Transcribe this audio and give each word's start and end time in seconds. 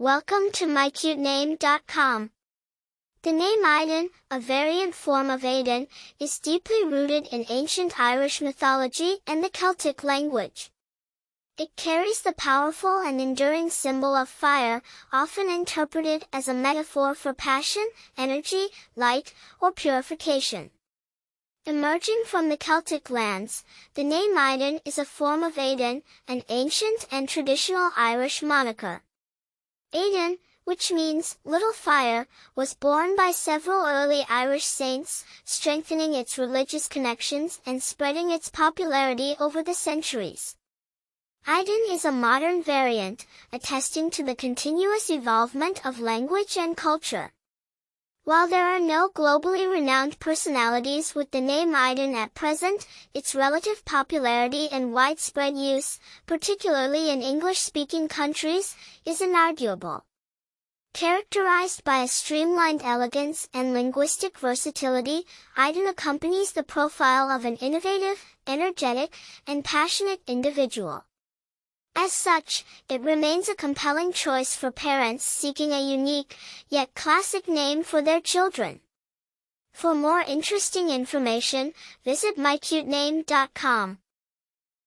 Welcome 0.00 0.50
to 0.52 0.64
mycutename.com. 0.64 2.30
The 3.20 3.32
name 3.32 3.62
Eiden, 3.62 4.08
a 4.30 4.40
variant 4.40 4.94
form 4.94 5.28
of 5.28 5.44
Aidan, 5.44 5.88
is 6.18 6.38
deeply 6.38 6.86
rooted 6.86 7.26
in 7.26 7.44
ancient 7.50 8.00
Irish 8.00 8.40
mythology 8.40 9.18
and 9.26 9.44
the 9.44 9.50
Celtic 9.50 10.02
language. 10.02 10.70
It 11.58 11.76
carries 11.76 12.22
the 12.22 12.32
powerful 12.32 13.00
and 13.00 13.20
enduring 13.20 13.68
symbol 13.68 14.14
of 14.16 14.30
fire, 14.30 14.80
often 15.12 15.50
interpreted 15.50 16.24
as 16.32 16.48
a 16.48 16.54
metaphor 16.54 17.14
for 17.14 17.34
passion, 17.34 17.86
energy, 18.16 18.68
light, 18.96 19.34
or 19.60 19.70
purification. 19.70 20.70
Emerging 21.66 22.22
from 22.24 22.48
the 22.48 22.56
Celtic 22.56 23.10
lands, 23.10 23.64
the 23.92 24.04
name 24.04 24.34
Eiden 24.38 24.80
is 24.86 24.96
a 24.96 25.04
form 25.04 25.42
of 25.42 25.58
Aidan, 25.58 26.04
an 26.26 26.42
ancient 26.48 27.06
and 27.12 27.28
traditional 27.28 27.90
Irish 27.98 28.42
moniker. 28.42 29.02
Aidan, 29.92 30.38
which 30.64 30.92
means 30.92 31.36
little 31.44 31.72
fire, 31.72 32.28
was 32.54 32.74
borne 32.74 33.16
by 33.16 33.32
several 33.32 33.84
early 33.84 34.24
Irish 34.28 34.64
saints, 34.64 35.24
strengthening 35.44 36.14
its 36.14 36.38
religious 36.38 36.86
connections 36.86 37.60
and 37.66 37.82
spreading 37.82 38.30
its 38.30 38.48
popularity 38.48 39.34
over 39.40 39.62
the 39.62 39.74
centuries. 39.74 40.56
Eiden 41.46 41.90
is 41.90 42.04
a 42.04 42.12
modern 42.12 42.62
variant, 42.62 43.26
attesting 43.52 44.10
to 44.10 44.22
the 44.22 44.36
continuous 44.36 45.10
evolvement 45.10 45.84
of 45.84 45.98
language 45.98 46.56
and 46.56 46.76
culture. 46.76 47.32
While 48.30 48.46
there 48.46 48.68
are 48.68 48.78
no 48.78 49.08
globally 49.08 49.68
renowned 49.68 50.20
personalities 50.20 51.16
with 51.16 51.32
the 51.32 51.40
name 51.40 51.74
Eiden 51.74 52.14
at 52.14 52.32
present, 52.32 52.86
its 53.12 53.34
relative 53.34 53.84
popularity 53.84 54.68
and 54.70 54.92
widespread 54.92 55.56
use, 55.56 55.98
particularly 56.26 57.10
in 57.10 57.22
English-speaking 57.22 58.06
countries, 58.06 58.76
is 59.04 59.20
inarguable. 59.20 60.02
Characterized 60.94 61.82
by 61.82 62.04
a 62.04 62.06
streamlined 62.06 62.82
elegance 62.84 63.48
and 63.52 63.74
linguistic 63.74 64.38
versatility, 64.38 65.26
Eiden 65.56 65.88
accompanies 65.88 66.52
the 66.52 66.62
profile 66.62 67.32
of 67.32 67.44
an 67.44 67.56
innovative, 67.56 68.24
energetic, 68.46 69.12
and 69.44 69.64
passionate 69.64 70.20
individual. 70.28 71.04
As 71.94 72.12
such, 72.12 72.64
it 72.88 73.00
remains 73.00 73.48
a 73.48 73.54
compelling 73.54 74.12
choice 74.12 74.54
for 74.54 74.70
parents 74.70 75.24
seeking 75.24 75.72
a 75.72 75.80
unique, 75.80 76.36
yet 76.68 76.94
classic 76.94 77.48
name 77.48 77.82
for 77.82 78.00
their 78.00 78.20
children. 78.20 78.80
For 79.72 79.94
more 79.94 80.20
interesting 80.20 80.90
information, 80.90 81.72
visit 82.04 82.36
mycutename.com. 82.36 83.98